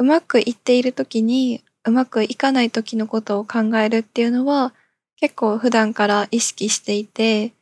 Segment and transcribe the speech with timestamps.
[0.00, 4.72] うまくいっている時にうまくいかない時のことを考えるっていうのは
[5.16, 7.52] 結構普段から意識していて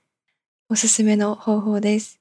[0.71, 2.21] おすすめの方法です。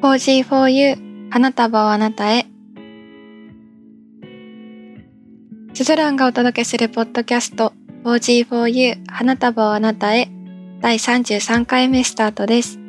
[0.00, 2.46] 4G4U 花束をあなたへ
[5.78, 7.72] スズランがお届けするポッドキャスト
[8.02, 10.28] 4G4U 花束をあなたへ
[10.80, 12.80] 第33回目スタートです。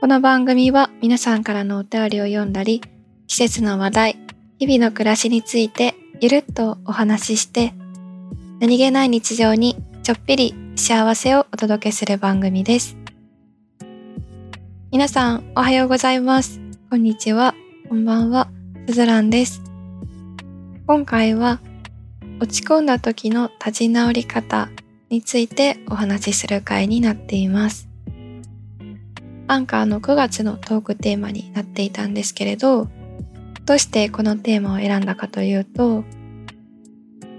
[0.00, 2.80] この番組は皆さんからのお便りを読んだり、
[3.28, 4.18] 季節の話題、
[4.58, 7.74] 日々の暮らしについてゆるっとお話しして、
[8.58, 12.96] 何気ない日常にちょっぴり幸せをお届けする番組です。
[14.90, 16.58] 皆さんおはようございます。
[16.90, 17.54] こんにちは。
[17.88, 18.48] こんばんは。
[18.88, 19.62] すずらんです。
[20.88, 21.60] 今回は
[22.40, 24.68] 落ち込んだ時の立ち直り方
[25.08, 27.88] についてお話しする回になっています。
[29.46, 32.88] アンカーの9月のトークテーマになっていたんですけれど、
[33.64, 36.04] どうしてこのテーマを選んだかというと、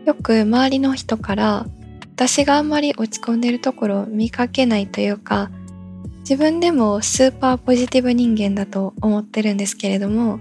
[0.06, 1.66] よく周りの人から
[2.16, 5.52] 私があんまり落ち込んでるところを見かけないというか、
[6.20, 10.40] 自分でもスーパーポジティブ人間だと思ってるんですけれども、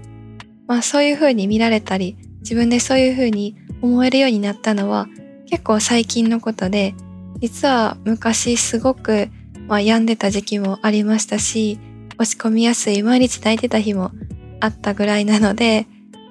[0.67, 5.07] まあそういう風に見られたり、自分でそういう風に思えるようになったのは
[5.49, 6.95] 結構最近のことで、
[7.39, 9.29] 実は昔すごく、
[9.67, 11.79] まあ、病んでた時期もありましたし、
[12.17, 14.11] 落ち込みやすい毎日泣いてた日も
[14.59, 15.87] あったぐらいなので、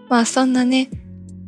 [0.08, 0.88] まあそんなね、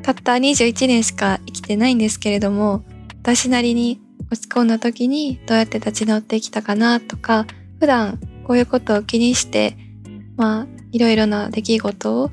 [0.03, 2.84] たった21年しか生きてないんですけれども、
[3.22, 4.00] 私なりに
[4.31, 7.47] 落ち込んだ時にどうやって立ち直ってきたかなとか、
[7.81, 9.77] 普段こういうことを気にして、
[10.36, 12.31] まあいろいろな出来事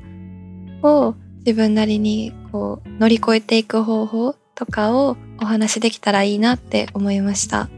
[0.82, 7.68] を自分なりにこう乗り越えていく方法とかをお話できたらいいなって思いました。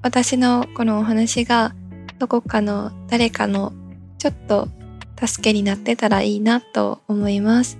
[0.00, 1.74] 私のこのお話が
[2.18, 3.74] どこかの誰かの
[4.16, 4.68] ちょっと
[5.22, 7.76] 助けになってたらいいなと思います。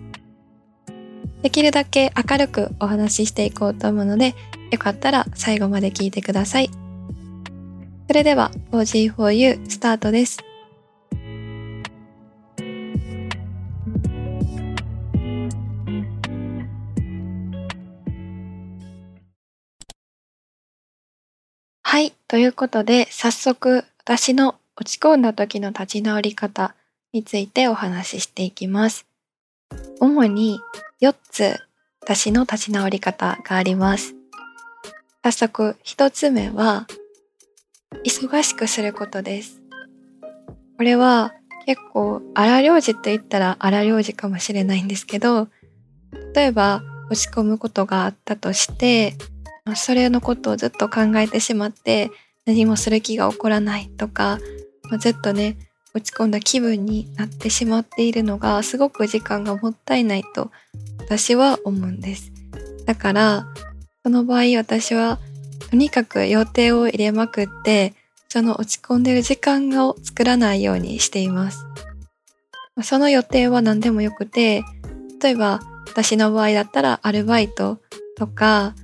[1.40, 4.34] できるだけ明るくお話ししていこうと思うので、
[4.70, 6.70] よかったら最後まで聞いてください。
[8.08, 10.36] それでは 4G4U スタートです。
[21.96, 22.12] はい。
[22.28, 26.74] ということで、早速、私の落ち込んだ時の立ち直り方
[27.14, 29.06] についてお話ししていきます。
[29.98, 30.60] 主に
[31.00, 31.58] 4つ、
[32.02, 34.14] 私の立ち直り方があります。
[35.24, 36.86] 早速、1つ目は、
[38.04, 39.62] 忙しくすることです。
[40.76, 41.32] これは
[41.64, 45.48] 結構荒療治って言ったら荒療治かもしれないんですけど、
[46.34, 49.14] 例えば落ち込むことがあったとして、
[49.74, 52.10] それのことをずっと考えてしまって
[52.44, 54.38] 何もする気が起こらないとか、
[54.84, 55.56] まあ、ずっとね
[55.94, 60.50] 落ち込んだ気分になってしまっているのがすごく時間がもったいないと
[61.00, 62.32] 私は思うんです。
[62.84, 63.46] だから
[64.04, 65.18] その場合私は
[65.70, 67.94] とにかく予定を入れまくって
[68.28, 71.66] その落ち込んでる時間を作らないようにしています。
[72.82, 74.62] その予定は何でもよくて
[75.22, 77.78] 例えば私の場合だったらアルバイト
[78.18, 78.74] とか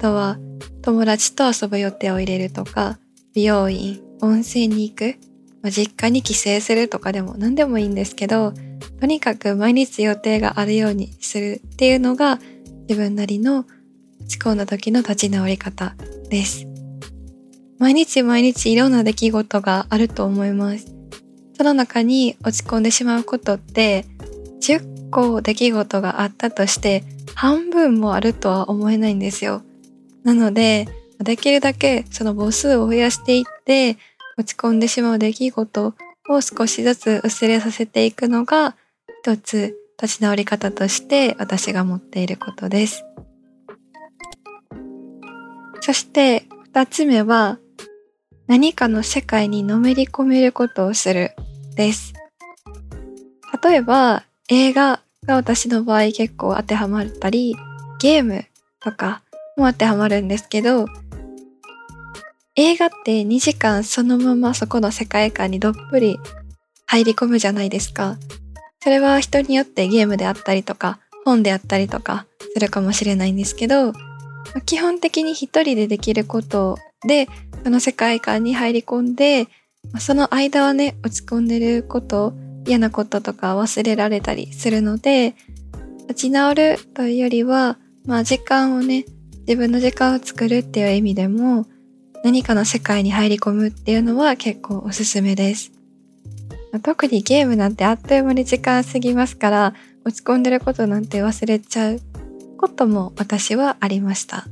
[0.00, 0.38] とは
[0.82, 2.98] 友達と遊ぶ予定を入れるとか、
[3.34, 5.16] 美容院、温泉に行く、
[5.62, 8.52] まあ、実家に帰省するとかでも何でもいいんですけど、
[8.98, 12.38] とにかく毎日予定があるようにするっていうのが
[12.88, 13.66] 自分なりの
[14.20, 15.94] 落ち込んだ時の立ち直り方
[16.28, 16.66] です。
[17.78, 20.94] 毎日毎日いろんな出来事があると思います。
[21.56, 24.06] その中に落ち込んでしまうことって
[24.62, 29.62] 10個出来事があったとして半分もあるとは思えないんですよ。
[30.24, 30.88] なので、
[31.18, 33.98] できるだけその母数を増やしていって、
[34.38, 35.94] 落ち込んでしまう出来事
[36.28, 38.76] を少しずつ薄れさせていくのが、
[39.22, 43.04] 一つ立ち直り方として私が持っていることです。
[45.80, 47.58] そして二つ目は、
[48.46, 51.32] 何かの世界にのめり込めることをする
[51.76, 52.14] です。
[53.62, 57.56] 例えば、映画が私の場合結構当てはまったり、
[58.00, 58.46] ゲーム
[58.80, 59.22] とか
[59.60, 60.86] も当てはまるんですけど、
[62.56, 66.18] 映画って2時間そのままそこの世界観にどっぷり
[66.86, 68.16] 入り込むじゃないですか。
[68.82, 73.92] それは人によってゲームであったりとか、本であったりとかするかもしれないんですけど、
[74.66, 77.28] 基本的に一人でできることで、
[77.62, 79.46] その世界観に入り込んで、
[79.98, 82.32] その間はね、落ち込んでること、
[82.66, 85.34] 嫌なこととか忘れられたりするので、
[86.08, 89.04] 立ち直るというよりは、まあ時間をね、
[89.40, 91.66] 自分の時間を作るっていう意味でも、
[92.22, 95.72] 何かの世界に入り込むっていうのは結構おすすめです。
[96.82, 102.00] 特にゲームなんてあっという間に時間過ぎますから、落ち込んでることなんて忘れちゃう
[102.56, 104.46] ことも私はありました。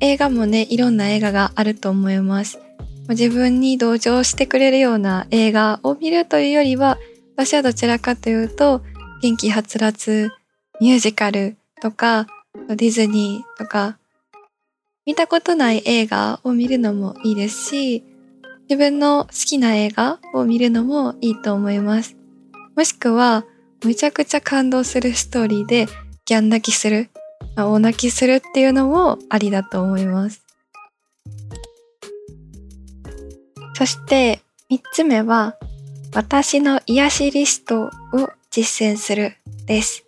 [0.00, 2.58] 映画もね、いろんな映画があると思います。
[3.08, 6.98] 自分に同情してくれるような映画を見るというよりは、
[7.36, 8.82] 私はどちらかというと、
[9.22, 10.30] 元気はつらつ
[10.80, 12.26] ミュージカルとか、
[12.68, 13.98] ディズニーとか、
[15.06, 18.04] 見たことない映画を見るのもいいですし、
[18.68, 22.16] 自分の好きな映画を見るのもいいと思います。
[22.76, 23.44] もしくは、
[23.84, 25.86] めちゃくちゃ感動するストーリーで
[26.26, 27.08] ギャン泣きする、
[27.56, 30.44] 大泣きするっていうのもありだと思います。
[33.74, 34.40] そして
[34.70, 35.56] 3つ目は、
[36.14, 37.90] 私の癒しリストを
[38.50, 40.04] 実践するです。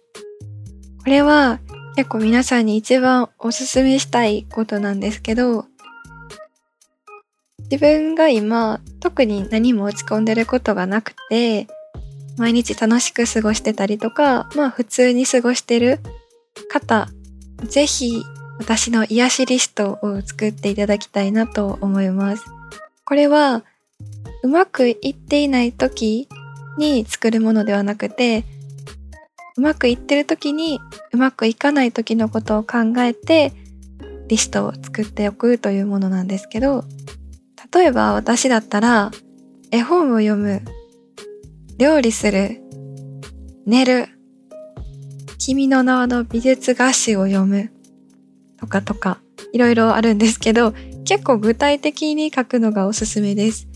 [0.98, 1.60] これは
[1.96, 5.66] 結構皆さんに一番おすすめしたいことなんですけど、
[7.70, 11.68] 自分が今特に何も落ち込んでることがなくて、
[12.36, 16.00] 毎日楽しく過ごしてたりとか、まあ普通に過ごしてる
[16.70, 17.08] 方、
[17.64, 18.22] ぜひ
[18.58, 22.44] 私の癒しリストを作っていただきたいなと思います。
[23.04, 23.62] これは
[24.42, 26.28] うまくいっていない時
[26.78, 28.44] に作るものではなくて、
[29.60, 30.80] うまくいってる時に
[31.12, 33.52] うまくいかない時のことを考えて
[34.26, 36.84] リストを作っておくというものなんですけど
[37.70, 39.10] 例えば私だったら
[39.70, 40.62] 絵本を読む
[41.76, 42.62] 料理する
[43.66, 44.08] 寝る
[45.36, 47.70] 君の名はの美術画集を読む
[48.58, 49.20] とかとか
[49.52, 50.72] いろいろあるんですけど
[51.04, 53.68] 結構具体的に書くのがおすすめです。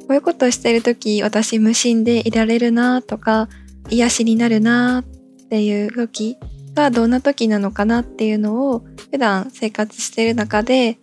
[0.00, 3.48] こういうことをしてる時私無心でいられるなとか
[3.90, 5.04] 癒しになるなっ
[5.48, 6.36] ていう時
[6.74, 10.98] がどんな時なのかなっていうのを普段生活している中で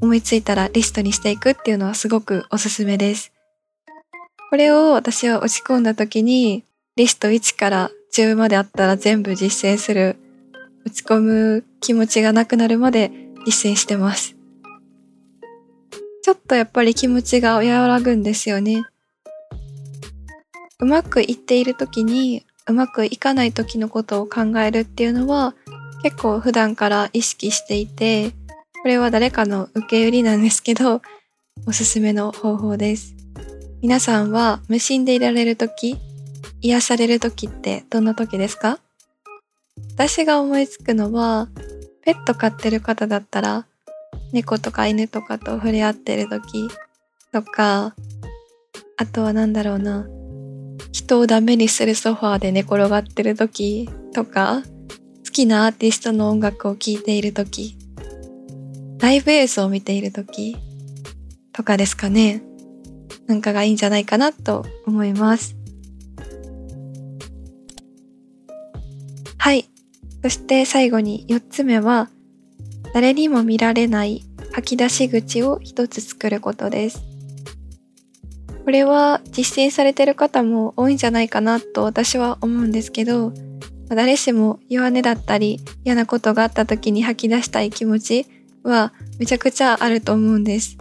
[0.00, 3.32] 思いついたらリストにしていくっていうのはすごくおすすめです。
[4.50, 6.64] これを私は落ち込んだ時に
[6.96, 10.16] リスト1から10まであったら全部実践する
[10.84, 13.10] 落ち込む気持ちがなくなるまで
[13.46, 14.36] 実践してます。
[16.22, 18.84] ちょっとやっぱり気持ちが和らぐんですよね。
[20.82, 25.54] うまくいっている時にうまくいかない時のことを考えるっていうのは
[26.02, 28.32] 結構普段から意識していて
[28.82, 31.00] これは誰かの受け売りなんですけど
[31.68, 33.14] おすすめの方法です。
[33.80, 35.96] 皆さんは無心でいられる時
[36.60, 38.80] 癒される時ってどんな時ですか？
[39.94, 41.46] 私が思いつくのは
[42.04, 43.66] ペット飼ってる方だったら
[44.32, 46.68] 猫とか犬とかと触れ合ってる時
[47.32, 47.94] とか
[48.96, 50.08] あとは何だろうな。
[50.92, 54.62] 人をダメにするソファーで寝転がってる時とか、
[55.24, 57.76] 好きなアーティストの音楽を聴いている時、
[58.98, 60.56] ライブ映像を見ている時
[61.52, 62.42] とかですかね。
[63.26, 65.56] なんかがいいんじゃないかなと思います。
[69.38, 69.68] はい。
[70.22, 72.10] そして最後に4つ目は、
[72.92, 74.22] 誰にも見られない
[74.52, 77.11] 吐き出し口を一つ作ることです。
[78.64, 83.32] これは実践されてる方も多いんじゃないかなと私は思うんですけど、
[83.88, 88.26] 誰しも弱音だったり嫌なことがあった時に吐き出したい気持ち
[88.62, 90.78] はめちゃくちゃあると思うんです。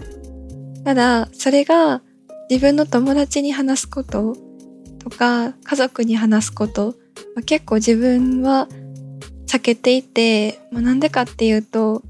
[0.85, 2.01] ただ、それが
[2.50, 4.35] 自分の友達に話すこと
[5.00, 6.95] とか家族に話すこと
[7.45, 8.67] 結構自分は
[9.47, 12.03] 避けていて、まあ、なんでかっていうと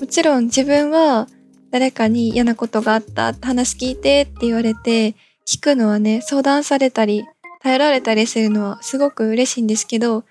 [0.00, 1.28] もちろん自分は
[1.70, 5.14] 誰かに嫌なことがあった話聞いてって言われて
[5.46, 7.24] 聞くのはね相談されたり
[7.62, 10.24] 頼られたりするのはすごく嬉しいんですけど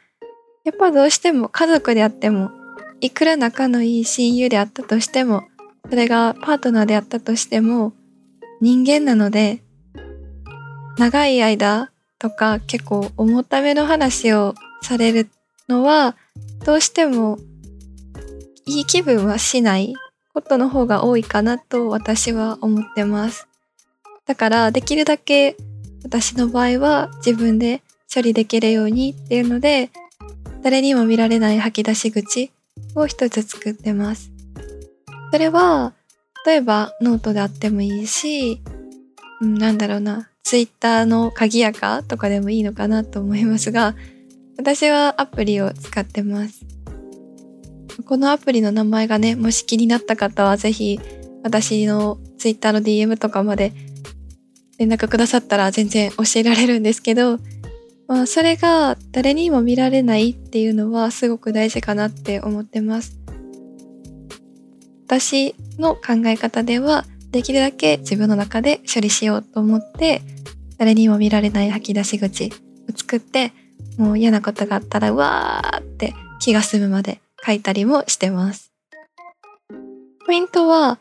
[0.64, 2.50] やっぱどうしても家族であっても
[3.02, 5.44] いくら仲のいい親友であったとしても
[5.90, 7.94] それがパートナーであったとしても
[8.62, 9.62] 人間なので
[10.98, 15.30] 長い間とか結構重ための話をされる
[15.68, 16.16] のは
[16.66, 17.38] どうしても
[18.66, 19.94] いい気分はしない
[20.36, 23.48] ことの方が多いかなと私は思ってます。
[24.28, 25.56] だからできるだけ
[26.04, 27.82] 私の場合は自分で
[28.14, 29.90] 処理できるようにっていうので
[30.62, 32.52] 誰にも見られない吐き出し口
[32.96, 34.32] を一つ作ってます。
[35.32, 35.94] それは
[36.46, 38.62] 例えばノートであってもいいし、
[39.42, 43.96] うん、なんだろうな、ツイッターの鍵やかとかでもいいのかなと思いますが、
[44.58, 46.75] 私はアプリを使ってます。
[48.04, 51.00] このアプリの名前がね、もし気になった方はぜひ
[51.44, 53.72] 私の Twitter の DM とかまで
[54.78, 57.40] 連絡くださったら全然教えられるんですけど、
[58.08, 63.18] まあ、それが誰にも見られないっていうのはすごく大事かなって思ってます。
[65.06, 70.22] 私の考え方ではできるだけ自分の中で処理しようと思って
[70.78, 72.52] 誰にも見られない吐き出し口を
[72.96, 73.54] 作って
[73.98, 78.72] もう嫌なことがあったらうわーって気が済むまで書いたりもしてます。
[80.26, 81.00] ポイントは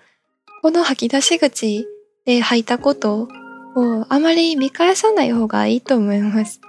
[0.63, 1.87] この吐き出し口
[2.27, 3.29] で吐いたこと
[3.77, 6.61] をあまり見返さない方がいいと思います。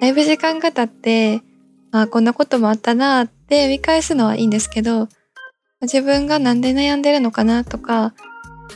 [0.00, 1.42] だいぶ時間が経って、
[1.92, 5.08] あこんなこともあったなって見返すのはいいんですけど、
[5.82, 8.14] 自分がなんで悩んでるのかなとか、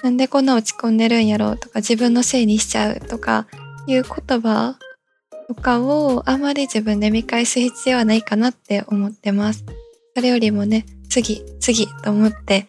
[0.02, 3.46] なんでこんな落ち込んでるんやろうとか、自分のせいにしちゃうとか
[3.86, 4.76] いう言葉
[5.48, 9.64] とかをあまり自分で見返す必要はないかなって思ってます。
[10.16, 12.68] それよりもね、次、次と思って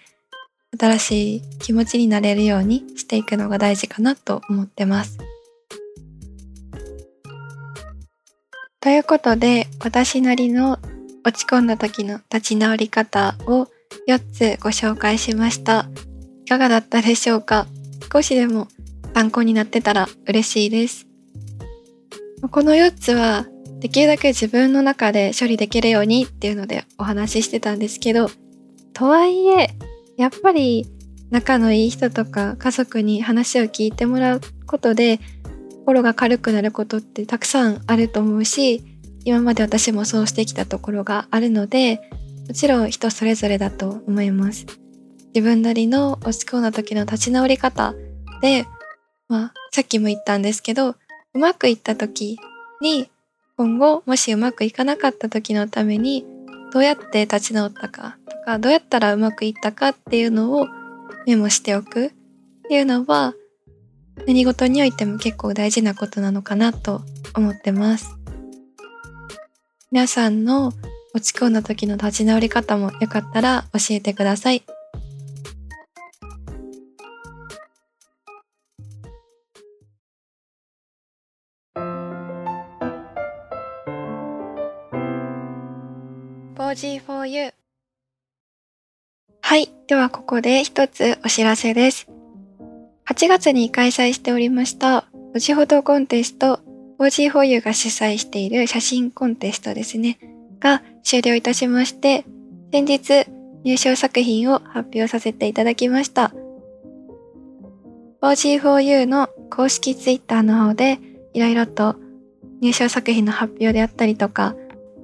[0.78, 5.18] 新しい気持ちになれるようにしていくのが大事かなと思ってます。
[8.82, 10.78] ということで私なりの
[11.24, 13.70] 落ち込んだ時の立ち直り方を
[14.10, 15.88] 4つご紹介しました。
[16.46, 17.66] いかがだったでしょうか？
[18.12, 18.68] 少しでも
[19.14, 21.08] 参考になってたら嬉しいです。
[22.52, 23.46] この4つは
[23.80, 28.30] できるだけ自分の中で処理できるようにっていうのでお話ししてたんですけど、
[28.94, 29.70] とはいえ
[30.18, 30.88] やっぱり
[31.30, 35.20] 仲のいい人とか家族に話を聞いてもらうことで
[35.86, 38.84] 心が軽くなることってたくさんあると思うし
[39.26, 42.02] 今まで私もそうしてきたところがあるので
[42.48, 44.66] もちろん人それぞれだと思います。
[45.36, 47.94] 自分なりの落ち込んだ時の立ち直り方
[48.42, 48.66] で、
[49.28, 50.96] まあ、さっきも言ったんですけどう
[51.38, 52.40] まくいった時
[52.82, 53.12] に
[53.58, 56.26] 今後もしうまくいかなかった時のために
[56.72, 60.68] どうやって立ち直ったかとかどうやったらうまくいったかっていうのを
[61.26, 62.12] メモしておくっ
[62.70, 63.34] ていうのは
[64.28, 67.02] 何事においても結構大事なことなのかなと
[67.36, 68.16] 思ってます。
[69.92, 70.74] 皆さんの
[71.16, 74.64] 落ち込んだ時の立ち直り方もよかったら教えてください。
[86.78, 87.54] 4G4U
[89.42, 89.68] はい。
[89.88, 92.08] ではここで一つお知らせです。
[93.10, 96.60] 8月に開催しておりました、文字フォトコンテスト
[97.00, 100.20] 4G4U が主催している写真コンテストですね、
[100.60, 102.26] が終了いたしまして、
[102.72, 103.26] 先日
[103.64, 106.32] 入賞作品を発表させていただきました。
[108.22, 111.00] 4G4U の公式 Twitter の方で
[111.34, 111.96] いろいろと
[112.62, 114.56] 入賞作品の発表であったりとか、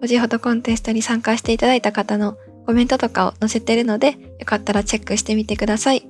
[0.03, 6.01] 文字フォトコンテストに参加していただいた方のコメントとかを載せてるので、よかったらチェックしてみてください。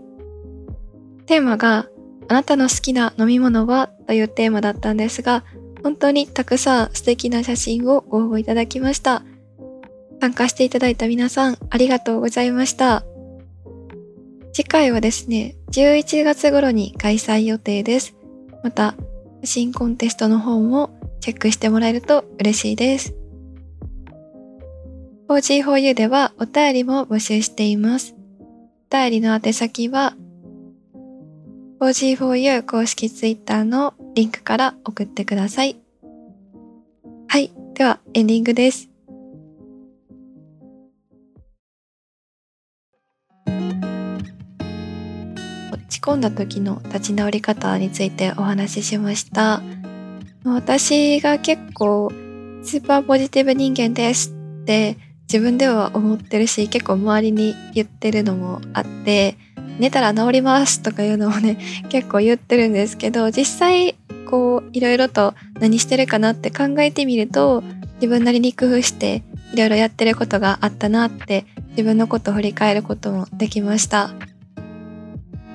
[1.27, 1.88] テーマが、
[2.27, 5.43] あなたの好きな飲み物はというテーマだったんですが、
[5.83, 9.21] 本当にたくさん素敵な写真をご応募いただきました。
[10.19, 13.05] 参加していただいた皆さん、ありがとうございました。
[14.53, 18.15] 次回はですね、11月頃に開催予定です。
[18.63, 18.95] また、
[19.41, 23.13] 写真コンテストの方もチェックしてもらえると嬉しいです。
[25.30, 28.15] 4G4U ではお便りも募集しています。
[28.92, 30.15] お便りの宛先は
[31.80, 35.75] 4G4U 公式 Twitter のリンクから送ってください。
[37.27, 37.51] はい。
[37.74, 38.89] では、エンディングです。
[45.74, 49.62] 落ち込んだ時の立ち直り方についてお話ししました。
[50.46, 52.12] 私が結構
[52.63, 54.98] スーパーポジティブ人間ですって
[55.33, 59.35] 自分では思ってるし結構周りに言ってるのもあって
[59.79, 61.57] 寝たら治りますとかいうのをね
[61.89, 63.95] 結構言ってるんですけど実際
[64.29, 67.63] こういろいろと何してるかなって考えてみると
[67.95, 69.23] 自分なりに工夫して
[69.53, 74.11] いろいろやってることがあったなって自分のことを振り返ることもできました。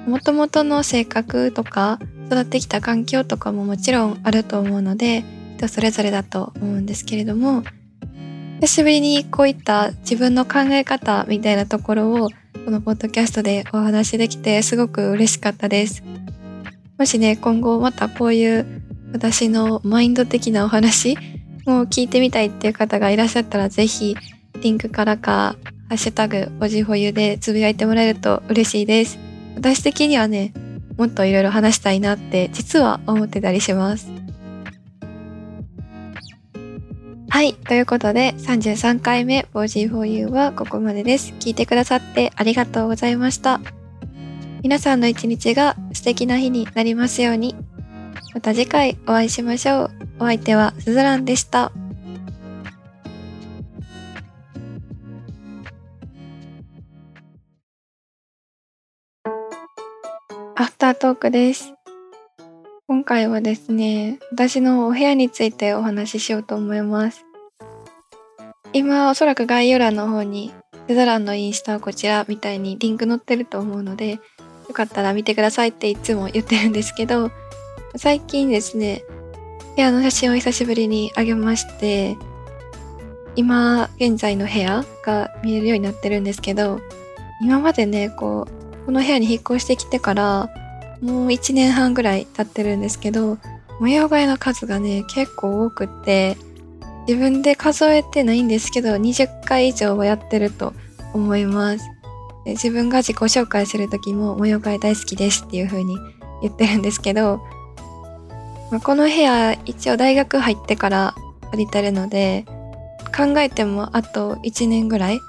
[0.08, 5.22] もともとの性格とか育ってきた環境とかももちろんあると思うので
[5.56, 7.62] 人それぞれだと思うんですけれども
[8.60, 12.28] 久しぶりにこういった自分の考え方みたいなところを
[12.64, 16.02] このポッドキャストでお話できてすごく嬉しかったです。
[16.98, 18.66] もしね、今後またこういう
[19.12, 21.16] 私のマインド的なお話
[21.66, 24.16] も聞いてみたいっていう方がいらっしゃったらぜひ
[24.60, 25.54] リンクからか
[25.88, 29.20] ハッシュタグおじほゆでつぶやいてもらえると嬉しいです。
[29.54, 30.52] 私的にはね、
[30.96, 34.17] もっといろいろ話したいなって実は思ってたりします。
[37.38, 37.54] はい。
[37.54, 41.32] ということで、33回目 4G4U はここまでです。
[41.38, 43.60] 聞いてくださってありがとうございました。
[44.64, 47.54] 皆さんの一日が素敵な日になりますように。
[48.34, 49.90] また次回お会いしましょう。
[50.18, 51.70] お相手はすずらんでした。
[60.56, 61.72] アフタートークです。
[62.88, 67.27] 今回はですね、私のお部屋についてお話ししようと思います。
[68.72, 70.52] 今おそらく概要欄の方に
[70.88, 77.30] セザランのインスタはこちらみたいにリンク載ってると思うので、よかったら見てくださいっていつも言ってるんですけど、
[77.96, 79.04] 最近ですね、
[79.76, 82.16] 部屋の写真を久しぶりにあげまして、
[83.36, 86.80] 今現在の部屋が見えるようになってるんですけど、
[87.42, 90.50] 今までね、こう、この部屋に引っ越してきてから、
[91.00, 93.38] もう1年半ぐらい経ってるんですけど、
[93.78, 96.36] 模様替えの数がね、結構多くって、
[97.08, 100.74] 自分で数えてないんですけど、20回以上はやってると
[101.14, 101.90] 思います。
[102.44, 105.96] 自分が自己紹介する時も模様替え大好きですっていう風に
[106.42, 107.40] 言ってるんですけど、
[108.70, 111.14] まあ、この部屋一応大学入ってから
[111.50, 112.44] 借りてるので、
[113.16, 115.20] 考えてもあと1年ぐらい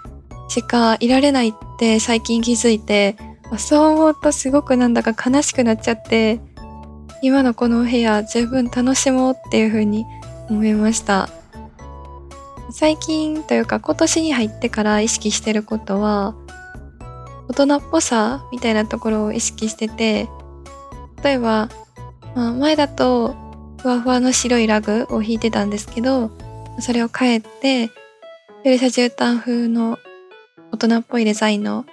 [0.50, 3.16] しかいられないって最近気づいて、
[3.58, 6.42] そう思うとすごくなんだか悲しくなっちゃって、
[7.22, 10.04] 今のこの部屋十分楽しもうっていう風に
[10.50, 11.30] 思いました。
[12.72, 16.36] 最近というか今年に入ってから意識してることは、
[17.48, 20.30] 大人っぽさみたいなところを意識してて、
[21.24, 21.70] 例えば、
[22.36, 23.36] まあ、前だと
[23.82, 26.32] ふわふわの白いラグを引いてたんですけど、
[26.80, 27.90] それを変えて、
[28.64, 29.98] ペルシャ絨毯風の
[30.72, 31.86] 大人っぽいデザインの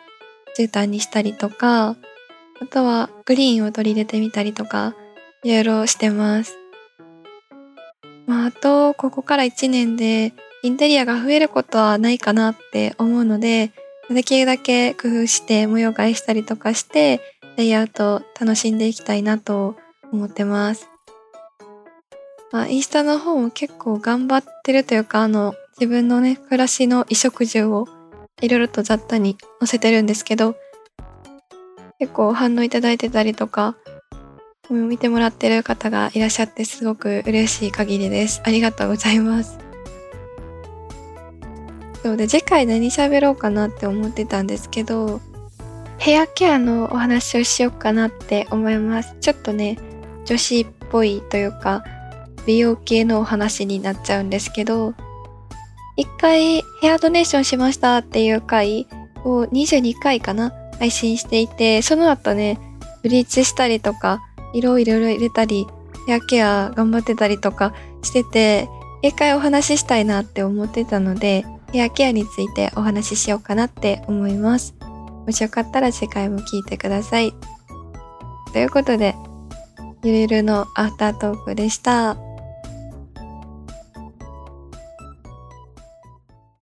[0.58, 1.96] 絨毯にしたりとか、
[2.60, 4.94] あとはグリーンを取り入れてみたりとか、
[5.42, 6.56] いろいろしてます。
[8.26, 10.34] まあ、あと、ここから1年で
[10.66, 13.70] インテリアが増えることはないかなって思うので、
[14.10, 17.20] できるだけ工夫して模様替えしたりとかして、
[17.56, 19.76] レイアウト楽しんでいきたいなと
[20.12, 20.88] 思ってます。
[22.50, 27.86] まあ、インスタの方も結構頑張ってるというか、あの、自分のね、暮らしの衣食住を
[28.42, 30.56] いろいろと雑多に載せてるんですけど、
[32.00, 33.76] 結構反応いただいてたりとか、
[34.68, 38.42] 見てもらってる方がいらっしゃってすごく嬉しい限りです。
[38.44, 39.65] ありがとうございます。
[42.06, 45.20] そうで、次回何喋ろうかなって思ってたんですけど、
[45.98, 49.16] ヘアケアのお話をしようかなって思います。
[49.20, 49.76] ちょっとね、
[50.24, 51.82] 女子っぽいというか、
[52.46, 54.94] 美容系のお話になっちゃうんですけど、
[55.96, 58.86] 一回ヘアドネーションしましたっていう回
[59.24, 62.60] を22回かな配信していて、その後ね、
[63.02, 64.22] ブリーチしたりとか、
[64.54, 65.66] 色をいろいろ入れたり、
[66.06, 68.68] ヘアケア頑張ってたりとかしてて、
[69.02, 71.44] 一回お話ししたいなって思ってたので、
[71.76, 74.74] ヘアケアについてお話ししようかなって思います。
[74.80, 77.34] もしよかったら次回も聞いてください。
[78.54, 79.14] ということで、
[80.02, 82.16] ゆるゆるのアフタートークでした。